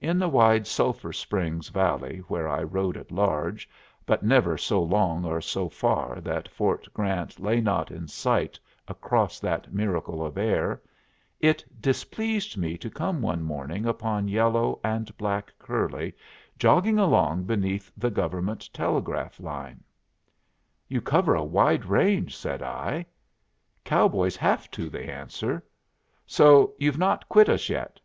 In 0.00 0.18
the 0.18 0.28
wide 0.28 0.66
Sulphur 0.66 1.12
Springs 1.12 1.68
valley 1.68 2.16
where 2.26 2.48
I 2.48 2.64
rode 2.64 2.96
at 2.96 3.12
large, 3.12 3.70
but 4.04 4.24
never 4.24 4.58
so 4.58 4.82
long 4.82 5.24
or 5.24 5.40
so 5.40 5.68
far 5.68 6.20
that 6.20 6.48
Fort 6.48 6.88
Grant 6.92 7.38
lay 7.38 7.60
not 7.60 7.92
in 7.92 8.08
sight 8.08 8.58
across 8.88 9.38
that 9.38 9.72
miracle 9.72 10.26
of 10.26 10.36
air, 10.36 10.82
it 11.38 11.64
displeased 11.80 12.56
me 12.56 12.76
to 12.76 12.90
come 12.90 13.22
one 13.22 13.44
morning 13.44 13.86
upon 13.86 14.26
yellow 14.26 14.80
and 14.82 15.16
black 15.16 15.52
curly 15.60 16.12
jogging 16.58 16.98
along 16.98 17.44
beneath 17.44 17.92
the 17.96 18.10
government 18.10 18.68
telegraph 18.74 19.38
line. 19.38 19.84
"You 20.88 21.00
cover 21.00 21.36
a 21.36 21.44
wide 21.44 21.84
range," 21.84 22.36
said 22.36 22.64
I. 22.64 23.06
"Cowboys 23.84 24.34
have 24.34 24.68
to," 24.72 24.90
they 24.90 25.06
answered. 25.08 25.62
"So 26.26 26.74
you've 26.78 26.98
not 26.98 27.28
quit 27.28 27.48
us 27.48 27.68
yet?" 27.68 28.00